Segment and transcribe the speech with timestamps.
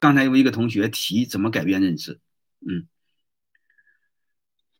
[0.00, 2.20] 刚才有一个同学提怎么改变认知，
[2.60, 2.86] 嗯，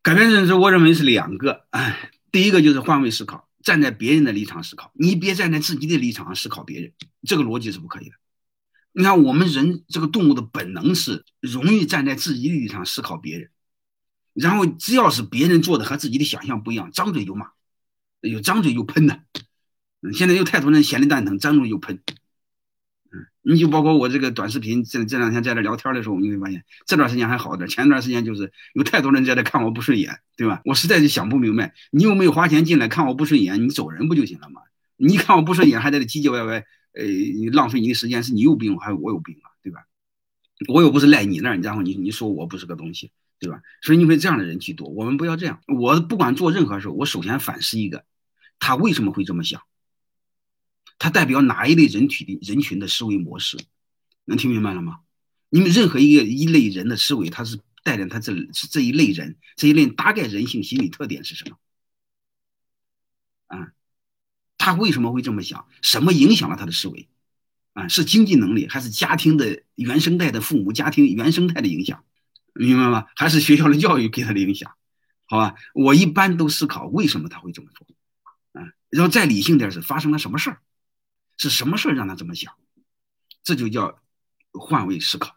[0.02, 6.92] 改变认知，我认为是两个，哎，第一个就是换位思考，站在别人的立场思考，你别站在自己的立场上思考别人，
[7.22, 8.16] 这个逻辑是不可以的。
[8.92, 13.50] 你看，我们人这个动物的本能是容易站在自己的立场思考别人，
[14.32, 17.50] 然后只要是别人做的和自己的想象不一样，张嘴就骂，
[18.20, 19.22] 有张嘴就喷的。
[20.12, 22.00] 现在有太多人闲的蛋疼，张嘴就喷。
[23.50, 30.60] 你就包括我这个短视频，这这两天在这聊天的时候，你会发现这段时间还好点，前段时间就是有太多人在这看我不顺眼，对吧？
[30.66, 34.60] 我实在是想不明白，你又没有花钱进来看我不顺眼，你走人不就行了吗？
[34.98, 36.56] 你看我不顺眼，还在这唧唧歪歪，
[36.92, 37.04] 呃，
[37.54, 39.48] 浪费你的时间，是你有病还是我有病啊？
[39.62, 39.80] 对吧？
[40.68, 43.62] 我又不是赖你那儿，然后你你说我不是个东西，对吧？
[43.80, 45.60] 所以你会这样的人居多，我们不要这样。
[45.68, 48.04] 我不管做任何事，我首先反思一个，
[48.58, 49.62] 他为什么会这么想。
[50.98, 53.58] 它代表哪一类人群的人群的思维模式？
[54.24, 55.00] 能听明白了吗？
[55.48, 58.34] 你们任何一个一类人的思维，它是带着他这
[58.70, 61.56] 这一类人这一类大概人性心理特点是什么？
[63.46, 63.72] 啊，
[64.58, 65.66] 他为什么会这么想？
[65.80, 67.08] 什么影响了他的思维？
[67.72, 72.04] 啊，是经济能力，还是家庭的原生态的父母家庭原生态的影响？
[72.52, 73.06] 明白吗？
[73.16, 74.72] 还是学校的教育给他的影响？
[75.24, 77.86] 好吧，我一般都思考为什么他会这么做，
[78.52, 80.60] 啊，然后再理性点是发生了什么事儿？
[81.38, 82.54] 是什么事儿让他这么想？
[83.42, 84.02] 这就叫
[84.52, 85.36] 换位思考。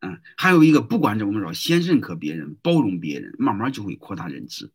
[0.00, 4.70] 嗯，还有一个，不管怎么着，先认可别人，包容别人，慢慢就会扩大认知，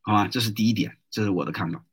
[0.00, 0.28] 好吧？
[0.28, 1.84] 这是第一点，这是我的看法。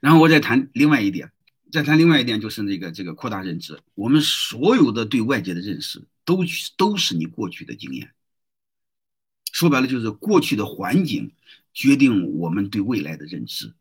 [0.00, 1.32] 然后我再谈另外一点，
[1.72, 3.80] 再谈另外一点，就是那个这个扩大认知。
[3.94, 6.44] 我们所有的对外界的认识，都
[6.76, 8.12] 都是你过去的经验。
[9.52, 11.32] 说白了，就是过去的环境
[11.72, 13.72] 决定我们对未来的认知。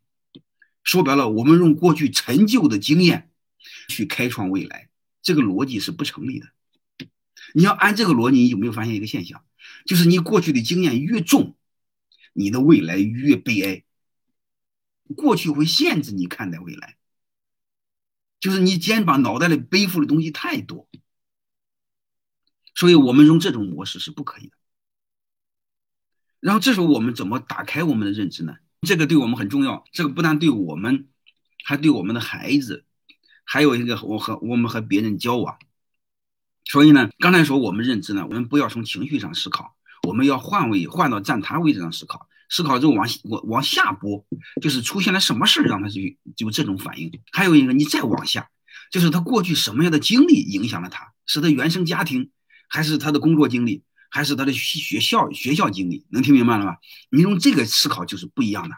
[0.84, 3.32] 说白了，我们用过去陈旧的经验
[3.88, 4.90] 去开创未来，
[5.22, 6.48] 这个逻辑是不成立的。
[7.54, 9.44] 你要按这个逻辑，你有没有发现一个现象？
[9.86, 11.56] 就是你过去的经验越重，
[12.34, 13.84] 你的未来越悲哀。
[15.16, 16.98] 过去会限制你看待未来，
[18.40, 20.90] 就是你肩膀脑袋里背负的东西太多，
[22.74, 24.58] 所以我们用这种模式是不可以的。
[26.40, 28.58] 然后这时候我们怎么打开我们的认知呢？
[28.86, 31.08] 这个对我们很重要，这个不但对我们，
[31.64, 32.86] 还对我们的孩子，
[33.44, 35.58] 还有一个我和我们和别人交往。
[36.66, 39.76] 所以呢，刚才说我们认知呢，我们不要从情绪上思考，
[40.08, 42.28] 我们要换位，换到站他位置上思考。
[42.50, 44.26] 思考之后往往往下拨，
[44.62, 47.12] 就是出现了什么事儿让他去就这种反应。
[47.32, 48.50] 还有一个，你再往下，
[48.92, 52.30] 就是他过去什么样的经历影响了他，是他原生家庭，
[52.68, 53.84] 还是他的工作经历？
[54.14, 56.78] 还是他的学校学校经历，能听明白了吧？
[57.10, 58.76] 你用这个思考就是不一样的。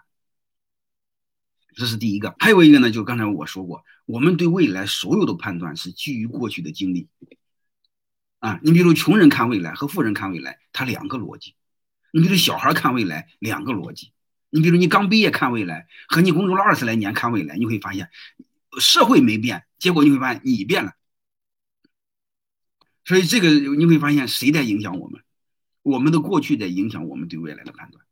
[1.75, 7.09] 这是第一个，还有一个呢，就刚才我说过，我们对未来所有的判断是基于过去的经历。
[8.39, 11.51] 啊，你比如穷人看未来和富人看未来，他两个逻辑；
[12.13, 14.13] 你比如小孩看未来，两个逻辑；
[14.51, 18.09] 你比如你刚毕业看未来和你工作了二十来年看未来，你会发现
[18.79, 20.93] 社会没变，结果你会发现你变了。
[23.03, 25.24] 所以这个你会发现谁在影响我们？
[25.85, 28.03] 我们的过去在影响我们对未来的判断，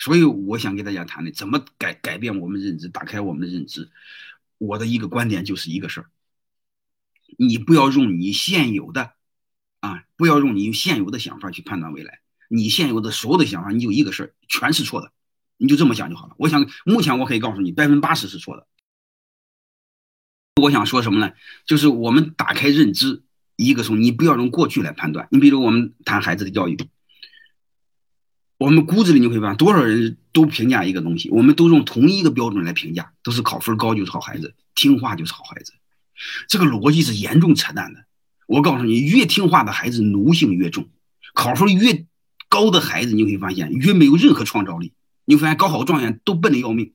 [0.00, 3.92] 所以我想给大家谈的怎么改改变我们认知，打开我们的认知。
[4.58, 6.10] 我的一个观点就是一个事儿：
[7.38, 9.12] 你不要用你现有的
[9.78, 12.18] 啊，不要用你现有的想法去判断未来。
[12.48, 15.12] 你现有的所有的想法，你就一个事儿，全是错的。
[15.56, 16.34] 你就这么想就好了。
[16.36, 18.66] 我想目前我可以告诉你，百分之八十是错的。
[20.60, 21.32] 我想说什么呢？
[21.64, 23.22] 就是我们打开认知。
[23.58, 26.78] 一个从你不要用过去来判断，你比如我们谈孩子的教育，
[28.56, 35.72] 我们骨子里你会发现多少人都评价一个东西，我们都用同一个标准来评价，都是考分高就是好孩子，听话就是好孩子，
[36.46, 38.04] 这个逻辑是严重扯淡的。
[38.46, 40.88] 我告诉你，越听话的孩子奴性越重，
[41.34, 42.06] 考分越
[42.48, 44.92] 高的孩子你会发现越没有任何创造力。
[45.24, 46.92] 你会发现高考状元都笨的要命，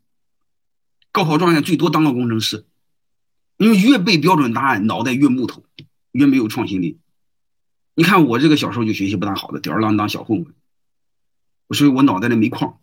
[1.12, 2.66] 高考状元最多当个工程师，
[3.58, 5.66] 因为越背标准答案脑袋越木头。
[6.14, 6.98] 越没有创新力。
[7.94, 10.54] 你看我这个小时候就学习不大好的吊儿郎当小混混，
[11.78, 12.80] 所以我脑袋里没矿。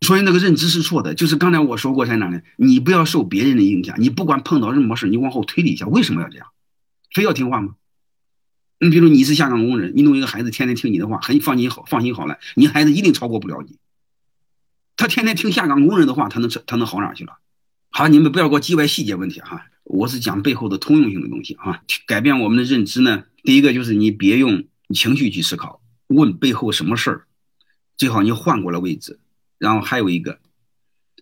[0.00, 2.42] 所以那个认知是错的，就是刚才我说过在哪呢？
[2.56, 6.48] 你不要受别人的影响，你不管碰到任何事，你往后推理一下，为什么要这样？
[7.14, 7.76] 非要听话吗？
[8.80, 13.78] 你比如你是下岗工人，你弄一个孩子天天听你的话，很放心好放心好了，你孩子一定超过不了你。
[14.96, 17.38] 他天天听下岗工人的话，他能他能好哪去了？
[17.96, 19.66] 好，你们不要给我叽歪细节问题哈。
[19.84, 23.22] 我是讲背后的通用性的东西啊，改变我们的认知呢。
[23.44, 27.26] 第一个就是你别用情绪去思考，问背后什么事儿，
[27.96, 29.20] 最好你换过来位置。
[29.58, 30.40] 然后还有一个，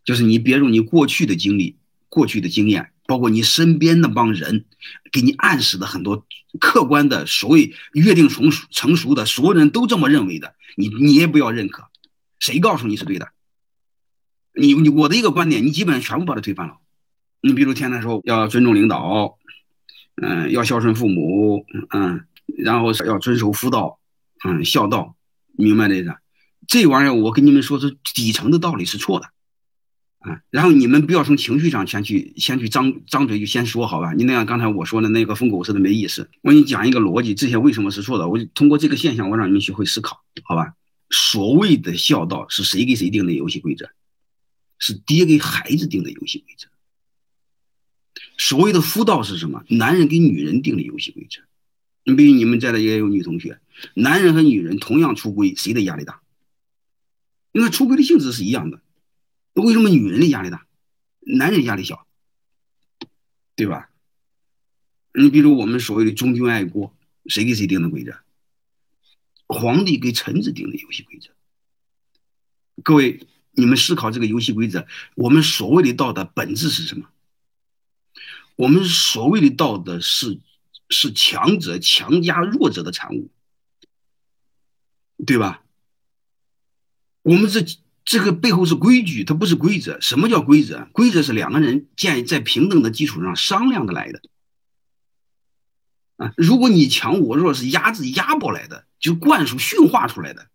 [0.03, 1.77] 就是你别用你过去的经历、
[2.09, 3.19] 过去的经验，包。
[3.19, 4.65] 括你身边那帮人
[5.13, 6.25] 给你暗示的很多
[6.59, 11.85] 客观的所谓约定成熟成熟的，所有人都这么认为的，你你也不要认可。
[12.39, 13.29] 谁告诉你是对的？
[14.55, 16.77] 你你我的一个观点，你基本上全部把它推翻了。
[17.41, 19.39] 你比如天天说要尊重领导，
[20.17, 22.25] 嗯，要孝顺父母，嗯，
[22.59, 23.99] 然后要遵守夫道，
[24.45, 25.17] 嗯，孝道，
[25.57, 26.17] 明白这个？
[26.69, 29.27] 这玩意儿我跟你们说，是底层的道理是错的。
[30.21, 34.13] 啊，然后你们不要从情绪上先去先去张张嘴就先说好吧？
[34.13, 36.31] 你那样刚才我说的那个疯狗似的没意思。
[36.43, 38.29] 我给你讲一个逻辑，这些为什么是错的？
[38.29, 40.75] 我就通过这个现象，我让你们学会思考，好吧？
[41.11, 43.91] 所谓的孝道是谁给谁定的游戏规则？
[44.83, 46.67] 是爹给孩子定的游戏规则。
[48.37, 49.65] 所谓的夫道是什么？
[49.69, 51.41] 男人给女人定的游戏规则。
[52.03, 53.61] 你比如你们在的也有女同学，
[53.95, 56.21] 男人和女人同样出轨，谁的压力大？
[57.53, 58.83] 因为出轨的性质是一样的。
[59.53, 60.67] 为什么女人的压力大，
[61.21, 62.05] 男人压力小，
[63.55, 63.89] 对吧？
[65.15, 66.93] 你比如我们所谓的忠君爱国，
[67.27, 68.19] 谁给谁定的规则？
[69.47, 71.31] 皇帝给臣子定的游戏规则。
[72.83, 73.21] 各位，
[73.53, 77.07] 你们思考这个游戏规则，我们所谓的道德本质是什么？
[78.57, 80.41] 我们所谓的道德是
[80.89, 83.31] 是强者强加弱者的产物，
[85.25, 85.63] 对吧？
[87.23, 87.65] 我们这。
[88.05, 90.01] 这个背后是规矩，它不是规则。
[90.01, 90.89] 什么叫规则？
[90.93, 94.21] 规则是两个人建在平等的基础上商量的来的。
[96.17, 100.49] 啊，如果你强我弱，是压制压过来的，就灌输驯化出来的，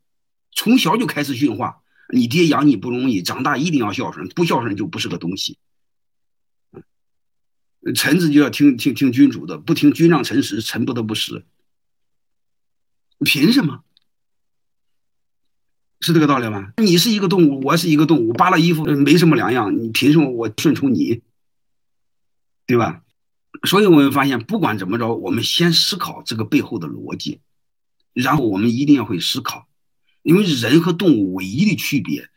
[0.52, 1.82] 从小就开始驯化。
[2.14, 5.58] 你爹养你不容易，长大一定要孝顺，不孝顺就不是个东西。
[7.96, 11.46] 臣子就要听听听君主的，不听君让臣使，臣不得不死。
[13.20, 13.84] 凭什么？
[16.00, 16.74] 是这个道理吗？
[16.78, 21.22] 你是一个动物，我是一个动物，扒了衣服没什么两样，你凭什么我顺从你？
[22.66, 23.04] 对吧？
[23.64, 27.40] 所以我们发现，不管怎么着，我们先思考这个背后的逻辑，
[28.14, 29.68] 然后我们一定要会思考，
[30.28, 32.30] 因为人和动物唯一的区别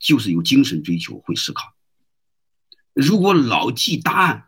[0.00, 1.74] 就是有精神追求，会思考。
[2.92, 4.46] 如果老记答案，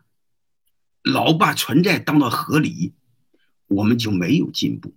[1.01, 2.91] 老把存在当做合理，
[3.67, 4.93] 我们就没有进步。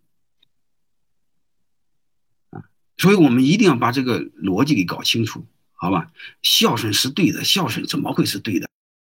[2.51, 2.65] 啊
[2.99, 6.11] 所以我们一定要把这个逻辑给搞清楚，好吧？
[6.43, 8.69] 孝顺是对的，孝顺怎么会是对的？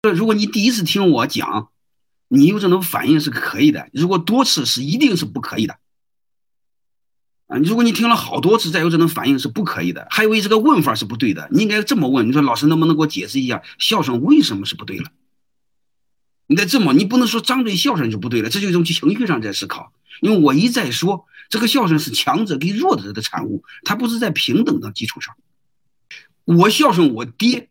[0.01, 1.69] 那如果你第一次听我讲，
[2.27, 5.79] 你有这种反应是可以的；如果多次是一定是不可以的。
[7.53, 10.07] 啊，如果你听了好多次再有这种反应是不可以的。
[10.09, 15.11] 还有这个问法是不对的，你应该这么问：你说老师能不能给我解释一下孝顺为什么是不对了？
[16.47, 19.93] 你得这么，你不能说张嘴孝顺就不对了，这就一种情绪上在思考。
[20.21, 21.25] 因为我一再说。
[21.49, 25.35] 这个孝顺是强者跟弱者的产物，它不是在平等的基础上。
[26.45, 27.69] 我孝顺我爹，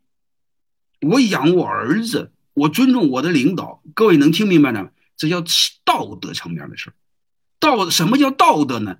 [1.01, 3.83] 我养我儿子，我尊重我的领导。
[3.95, 4.91] 各位能听明白吗？
[5.17, 5.43] 这叫
[5.85, 6.93] 道德层面的事儿。
[7.59, 8.99] 道什么叫道德呢？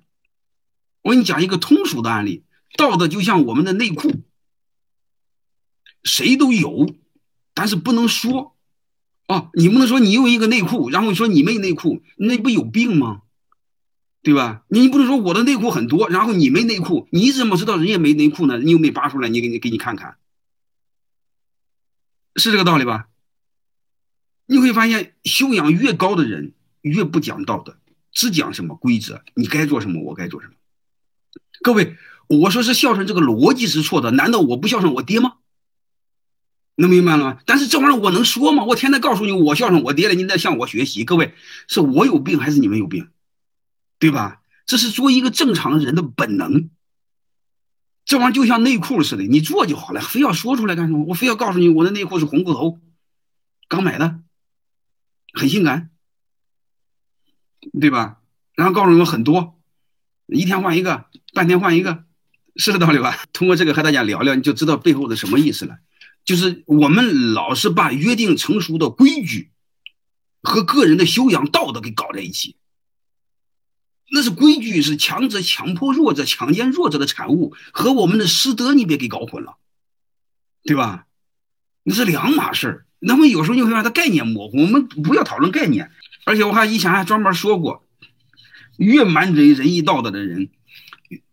[1.03, 2.43] 我给你讲一个通俗的案例：
[2.75, 4.23] 道德就像我们的内裤，
[6.03, 6.95] 谁都有，
[7.53, 8.49] 但是不能说。
[9.27, 13.21] 啊，你不能说你有一个内裤，然后说你没内裤，那不有病吗？
[14.21, 14.65] 对吧？
[14.67, 18.57] 你不能说我的内裤很多，然后你没内裤，你怎么知道人家没内裤呢？
[18.57, 20.17] 你又没扒出来，你给你给你看看，
[22.35, 23.07] 是这个道理吧？
[24.45, 27.77] 你会发现，修养越高的人越不讲道德，
[28.11, 30.53] 只讲什么规则，你该做什么，我该做什么。
[31.63, 35.37] 各位，我说是孝顺这个逻辑是错的，难道我不孝顺我爹吗？
[36.75, 37.39] 能明白了吗？
[37.45, 38.65] 但是这玩意儿我能说吗？
[38.65, 41.05] 我天天告诉你我孝顺我爹了，你得向我学习。
[41.05, 41.33] 各位，
[41.67, 43.09] 是我有病还是你们有病？
[43.97, 44.41] 对吧？
[44.65, 46.69] 这是做一个正常人的本能。
[48.05, 51.05] 这玩意儿就像内裤似的，你做就好了，非要说出来干什么？
[51.05, 52.79] 我非要告诉你，我的内裤是红裤头，
[53.69, 54.19] 刚买的，
[55.33, 55.89] 很性感，
[57.79, 58.19] 对吧？
[58.55, 59.57] 然后告诉你们很多，
[60.27, 62.03] 一天换一个，半天换一个，
[62.55, 63.25] 是这道理吧？
[63.33, 65.77] 通过这个和大家聊聊，你就知道背后的什么意思了。
[66.23, 69.51] 就是我们老是把约定成熟的规矩
[70.41, 72.55] 和个人的修养道德给搞在一起。
[74.11, 79.57] 那是规矩，是强者强迫弱者、强奸弱者的产物，和我们的师德你别给搞混了，
[80.63, 81.07] 对吧？
[81.83, 82.85] 那是两码事儿。
[82.99, 85.91] 那么有时候你会让它概念模糊，我们不要讨论概念。
[86.25, 87.85] 而且我还以前还专门说过，
[88.77, 90.49] 越满嘴仁义道德的人，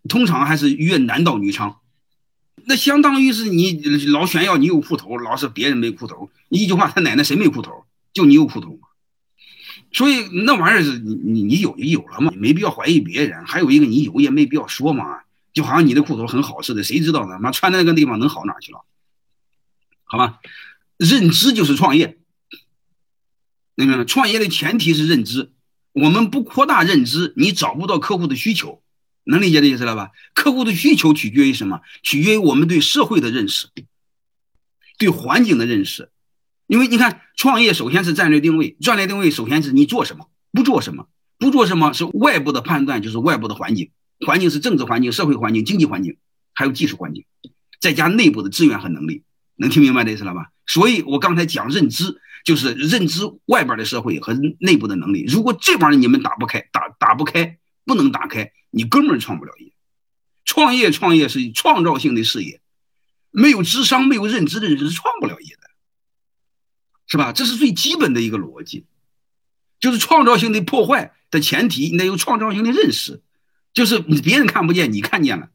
[0.09, 1.77] 通常还是越男盗女娼。
[2.65, 6.31] 那相当于是你老炫耀你有裤头，老是别人没裤头。
[6.49, 7.85] 你一句话，他奶奶谁没裤头？
[8.13, 8.79] 就你有裤头。
[9.93, 13.45] 所以那玩意儿是你你你有就有了嘛，没必要怀疑别人。
[13.45, 17.39] 还有一个你有也没必要说嘛，就好像你的裤头很好似的，谁知道呢？
[17.41, 18.85] 妈穿在那个地方能好哪去了？
[20.05, 20.41] 好吧，
[20.97, 22.19] 认知就是创业，
[23.75, 24.05] 明白吗？
[24.05, 25.51] 创业的前提是认知，
[25.93, 28.83] 我们不扩大认知，你找不到客户的需求，
[29.31, 30.11] 能理解这意思了吧？
[30.35, 31.81] 客户的需求取决于什么？
[32.03, 33.69] 取决于我们对社会的认识，
[34.99, 36.11] 对环境的认识。
[36.67, 41.07] 因为你看，创业首先是战略定位，战略定位首先是你做什么，不做什么，
[41.39, 43.91] 不做什么是外部的判断，就是外部的环境，
[44.27, 46.17] 环境是政治环境、社会环境、经济环境，
[46.53, 47.25] 还有技术环境，
[47.81, 49.23] 再加内部的资源和能力，
[49.57, 50.51] 能听明白这意思了吧？
[50.67, 52.21] 所以我刚才讲认知。
[52.43, 59.73] 就是认知外边的社会和内部的能力，如果这玩意儿你们打不开，打打不开，不能打开，你根本创不了业。
[60.45, 62.61] 创业创业是创造性的事业，
[63.31, 65.71] 没有智商、没有认知的人是创不了业的，
[67.07, 67.33] 是吧？
[67.33, 68.87] 这是最基本的一个逻辑。
[69.79, 73.23] 就是创造性的破坏的前提，你得有创造性的认识，
[73.73, 75.49] 就是你别人看不见，你看见了，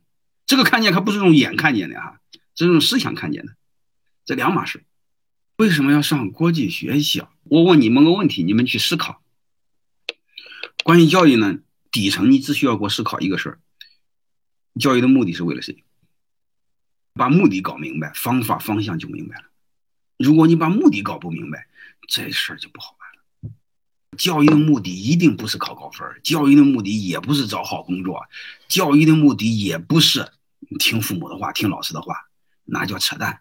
[0.48, 2.20] 这个看见可不是用眼看见的哈，
[2.55, 3.53] 是用思想看见的，
[4.25, 4.84] 这两码事。
[5.58, 7.32] 为什么要上国际学校？
[7.44, 9.22] 我问你们个问题，你们去思考。
[10.84, 11.60] 关于教育呢，
[11.95, 13.59] 底层你只需要给我思考一个事儿：
[14.77, 15.85] 教育的目的是为了谁？
[17.13, 19.45] 把目的搞明白，方法方向就明白了。
[20.17, 21.69] 如果你把目的搞不明白，
[22.09, 23.55] 这事儿就不好办了。
[24.17, 28.25] 教育的目的一定不是考高分，教育的目的也不是找好工作，
[28.67, 30.33] 教育的目的也不是
[30.77, 32.27] 听父母的话、听老师的话，
[32.65, 33.39] 那叫扯淡。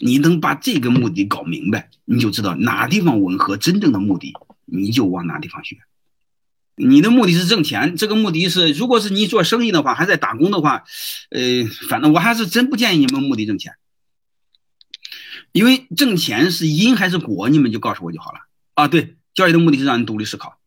[0.00, 4.34] 你能把这个目的搞明白，你就知道哪地方吻合真正的目的，
[4.64, 5.78] 你就往哪地方学。
[6.80, 10.84] 你的目的是挣钱，这个目的是，如果是你做生意的话，还在打工的话，
[11.30, 11.40] 呃，
[11.88, 13.74] 反正我还是真不建议你们目的挣钱，
[15.52, 18.38] 因为挣钱是因还是果，你们就告诉我就好了
[18.74, 18.88] 啊。
[18.88, 20.58] 对，教育的目的是让你独立思考，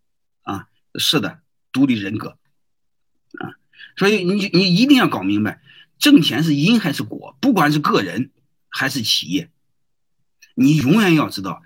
[0.43, 1.39] 啊，是的，
[1.71, 2.37] 独立人格，
[3.39, 3.57] 啊，
[3.97, 5.61] 所以你你一定要搞明白，
[5.97, 8.31] 挣钱是因还是果，不管是个人。
[8.75, 9.51] 还是企业，
[10.55, 11.61] 你永远要知道，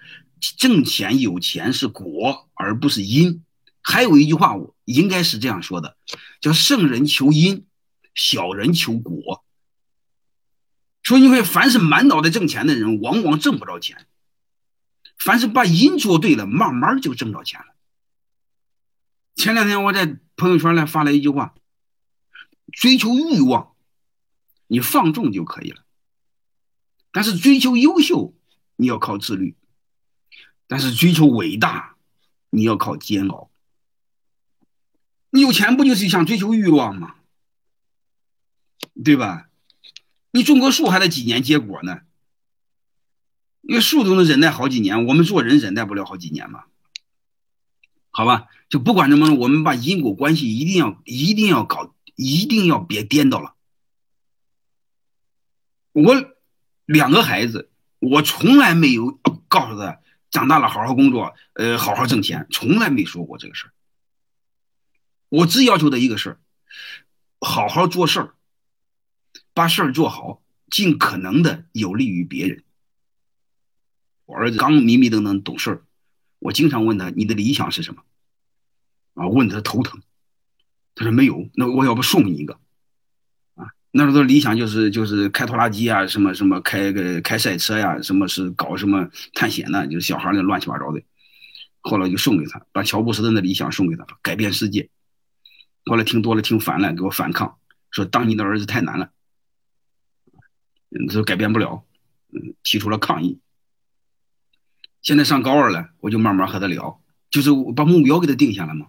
[0.58, 3.46] 挣钱有钱是果，而不是因。
[3.90, 5.96] 还有一句话，我应该是这样说的，
[6.42, 7.66] 叫“圣人求因，
[8.14, 9.46] 小人求果”。
[11.04, 13.96] 所以你会，凡是满脑袋挣钱的人，往往挣不着钱；
[15.18, 17.68] 凡是把因做对了，慢慢就挣着钱了。
[19.36, 21.56] 前两天我在朋友圈里发了一句话
[22.74, 23.74] ：“追求欲望，
[24.68, 25.86] 你放纵就可以了。”
[27.14, 28.34] 但是追求优秀，
[28.76, 29.56] 你要靠自律；
[30.68, 31.96] 但是追求伟大，
[32.50, 33.50] 你要靠煎熬。
[35.30, 37.16] 你有钱不就是想追求欲望吗？
[39.04, 39.50] 对吧？
[40.32, 42.02] 你种个树还得几年结果呢？
[43.62, 46.66] 因为树都能忍耐好几年，我们做人忍耐不了好几年嘛？
[48.10, 53.56] 好吧，就不管怎么，我们把因果关系一定要一定要搞，一定要别颠倒了。
[55.94, 56.38] 我。
[56.88, 57.70] 两个孩子，
[58.00, 59.20] 我从来没有
[59.50, 60.00] 告诉他
[60.32, 63.74] 长大了好好工作，呃，好好挣钱，从来没说过这个事儿。
[65.30, 66.40] 我只要求他一个事儿，
[67.40, 68.34] 好好做事儿，
[69.54, 72.64] 把事儿做好，尽可能的有利于别人。
[74.26, 75.84] 我儿子刚迷迷瞪瞪懂事儿，
[76.40, 78.04] 我经常问他你的理想是什么？
[79.16, 80.02] 啊，问他头疼，
[80.96, 82.60] 他说没有，那我要不送你一个。
[83.56, 89.88] 啊那时候理想就是就是开拖拉机啊，什么什么开个开赛车呀，什么是搞什么探险呢？
[89.88, 91.02] 就是小孩那乱七八糟的。
[91.82, 94.90] 后来就送给他，把乔布斯的那理想送给他，改变世界。
[95.88, 97.58] 后来听多了听烦了，给我反抗，
[97.92, 99.12] 说当你的儿子太难了，
[100.90, 101.86] 嗯，说改变不了，
[102.34, 103.40] 嗯，提出了抗议。
[105.02, 108.88] 现在上高二了，我就慢慢和他聊，就是我把目标给他定下来嘛。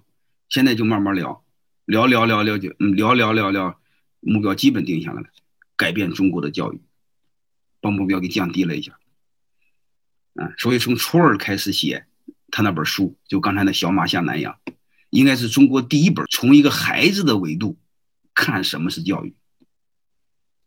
[0.49, 1.45] 现在就慢慢聊，
[1.85, 3.81] 聊聊聊聊就嗯聊聊聊聊。
[4.21, 5.29] 目标基本定下来了，
[5.77, 6.81] 改变中国的教育，
[7.81, 8.99] 把目标给降低了一下，
[10.35, 12.07] 啊，所以从初二开始写
[12.51, 14.59] 他那本书，就刚才那小马下南洋，
[15.11, 17.79] 应该是中国第一本从一个孩子的维度
[18.35, 19.35] 看什么是教育，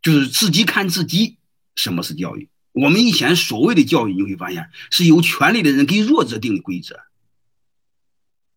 [0.02, 1.38] 就是自己看自己
[1.76, 2.50] 什么是教育。
[2.74, 7.00] 我们以前所谓的教育，你会发现是有权利的人给弱者定的规则，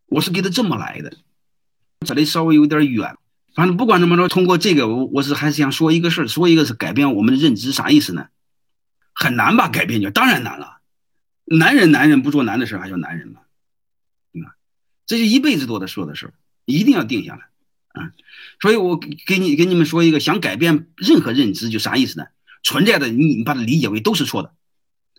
[0.07, 1.17] 我是给他这么来的，
[2.07, 3.17] 这里稍微有点远。
[3.55, 8.29] 反正不管怎么着，通过这个，我我是还是想说一个事儿，说一个是改变我们的认知，啥意思呢？
[9.13, 9.69] 很难吧？
[9.69, 10.79] 改变就当然难了。
[11.45, 13.41] 男人男人不做难的事还叫男人吗？
[15.07, 16.33] 这是一辈子都在说的事，
[16.65, 17.49] 一定要定下来
[18.01, 18.13] 啊。
[18.61, 22.27] 所以我给你给你们说一个，想改变任何认知就啥意思呢？
[22.63, 24.55] 存在的你你把它理解为都是错的，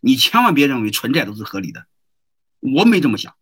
[0.01, 1.86] 你千万别认为存在都是合理的。
[2.60, 3.36] 我没这么想，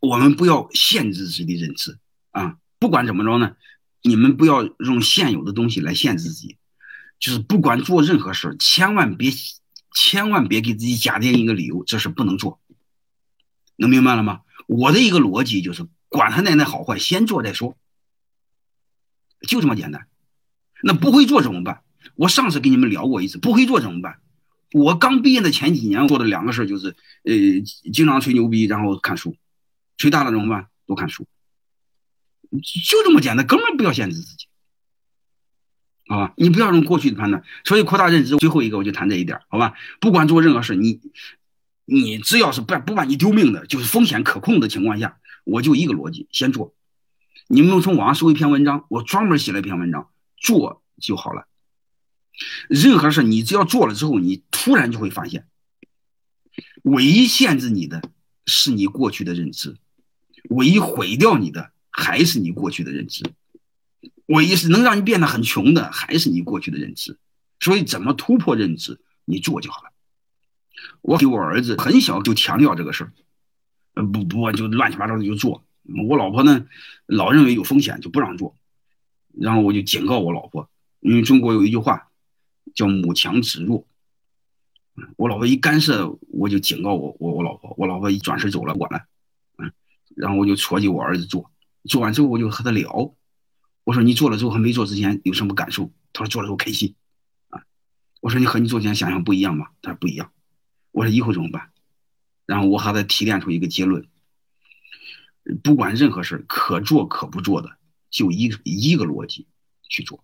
[0.00, 1.98] 我们不要限制自己的认知
[2.32, 2.56] 啊。
[2.80, 3.54] 不管怎么着呢，
[4.02, 6.56] 你们不要用现有的东西来限制自己，
[7.20, 9.30] 就是不管做任何事千万别
[9.94, 12.60] 千万别给自己假定一个理由，这事不能做。
[13.76, 14.42] 能明白了吗？
[14.66, 17.76] 我的一个逻辑就是，管他奶奶好坏，先做再说，
[19.46, 20.06] 就这么简单。
[20.82, 21.82] 那不会做怎么办？
[22.14, 24.20] 我上次跟你们聊过一次，不会做怎么办？
[24.72, 27.32] 我刚毕业的前几年做的两个事就是，呃，
[27.92, 29.36] 经常吹牛逼，然后看书，
[29.96, 30.68] 吹大了怎么办？
[30.86, 31.26] 多看书，
[32.50, 34.46] 就这么简单，根本不要限制自己。
[36.06, 38.36] 好吧，你不要用过去的判断，所以扩大认知。
[38.36, 39.74] 最后一个我就谈这一点，好吧？
[40.00, 41.00] 不管做任何事，你
[41.84, 46.74] 你只要是不不把你丢命的，就是风险可控的情况下，我就一个逻辑，先做。
[47.46, 51.46] 你们能从网上搜一篇文章，我专门写了一篇文章，做就好了。
[52.68, 55.46] 任何事你只要做了之后，你突然就会发现，
[56.82, 58.02] 唯一限制你的
[58.46, 59.76] 是你过去的认知，
[60.50, 63.24] 唯一毁掉你的还是你过去的认知。
[64.26, 67.18] 唯一是能让你变得很穷的，还是你过去的认知。
[67.60, 69.90] 所以，怎么突破认知，你做就好了。
[71.02, 73.12] 我给我儿子很小就强调这个事儿，
[74.06, 75.64] 不不就乱七八糟的就做。
[76.08, 76.66] 我老婆呢，
[77.06, 78.56] 老认为有风险就不让做，
[79.32, 82.08] 然后我就警告我老婆，因为中国有一句话
[82.74, 83.86] 叫“母强子弱”。
[85.16, 89.04] 我老婆一干涉，我就警告我我我老婆，我老婆一转身走了，管了。
[89.58, 89.72] 嗯，
[90.16, 91.50] 然后我就戳起我儿子做，
[91.84, 93.14] 做完之后我就和他聊。
[93.82, 95.92] 我说你做了之后和没做之前有什么感受？
[96.12, 96.94] 他说做了之后开心，
[97.50, 97.62] 啊，
[98.20, 99.66] 我说你和你做之前想象不一样吗？
[99.82, 100.30] 他说不一样。
[100.94, 101.70] 我说以后怎么办？
[102.46, 104.06] 然后我还得提炼出一个结论：
[105.64, 107.76] 不管任何事可做可不做的，
[108.10, 109.48] 就一一个逻辑
[109.88, 110.22] 去做。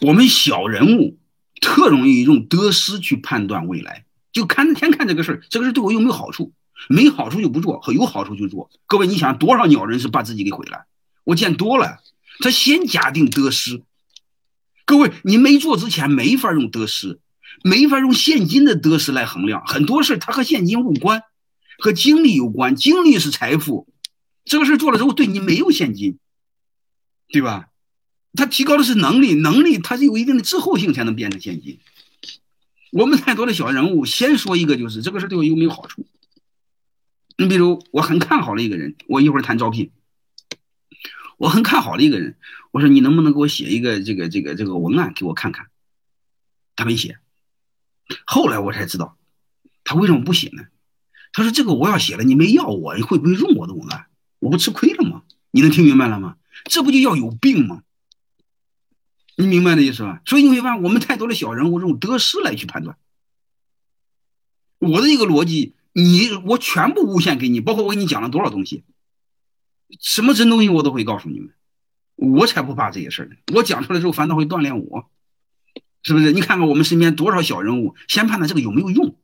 [0.00, 1.18] 我们小人物
[1.60, 6.52] 特容易用得失去判断未来，就看天看这个事儿，这个事对我有没有好处？
[6.88, 8.70] 没好处就不做，有好处就做。
[8.86, 10.86] 各位，你想多少鸟人是把自己给毁了？
[11.24, 11.98] 我见多了。
[12.40, 13.82] 他先假定得失，
[14.84, 17.20] 各位，你没做之前没法用得失，
[17.62, 21.22] 没法用现金的得失来衡量很多事，它和现金无关，
[21.78, 23.88] 和精力有关，精力是财富，
[24.44, 26.18] 这个事做了之后对你没有现金，
[27.28, 27.68] 对吧？
[28.34, 31.78] 它提高的是能力，能力它是有一定的滞后性才能变成现金。
[32.90, 36.06] 我们太多的小人物，先说一个就是这个事对我有没有好处？
[37.36, 39.90] 你比如我很看好了一个人，我一会儿谈招聘。
[41.36, 42.36] 我很看好的一个人，
[42.70, 45.66] 我说你能不能给我写一个这个这个这个文案给我看看？
[46.76, 47.18] 他没写。
[48.26, 49.16] 后来我才知道，
[49.84, 50.64] 他为什么不写呢？
[51.32, 54.06] 他说这个我要写了，你没要我，你会不会用我的文案？
[54.38, 55.22] 我不吃亏了吗？
[55.50, 56.36] 你能听明白了吗？
[56.64, 57.82] 这不就要有病吗？
[59.36, 60.22] 你明白的意思吧？
[60.26, 62.96] 所以你会发现，我们太多的小人物用得失来去判断。
[64.78, 68.84] 我的一个逻辑，你我全部诬陷给你，包括我给你讲了多少东西。
[70.00, 71.50] 什么真东西我都会告诉你们，
[72.16, 73.36] 我才不怕这些事儿呢。
[73.54, 75.10] 我讲出来之后，反倒会锻炼我，
[76.04, 76.32] 是不是？
[76.32, 79.18] 你看看我们身边多少小人物，先判断这个有没有用，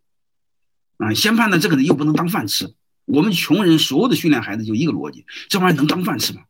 [0.97, 2.75] 啊，先判断这个人又不能当饭吃。
[3.05, 6.43] 我们穷人所有的训练孩子就一个逻辑：这玩意儿能当饭吃吗？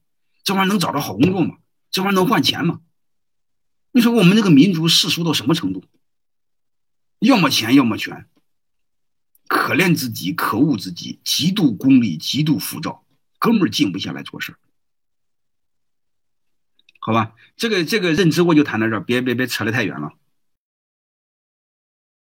[0.45, 1.57] 这玩意儿能找到好工作吗？
[1.91, 2.81] 这玩意儿能换钱吗？
[3.93, 5.85] 你说我们这个民族世俗到什么程度？
[7.19, 8.27] 要么钱，要么权，
[9.49, 13.05] 可怜之极，可恶之极，极度功利，极度浮躁。
[13.39, 14.55] 根本静不下来做事
[17.01, 17.35] 好吧？
[17.57, 20.13] 这个这个认知我就谈到这儿，别别别扯得太远了。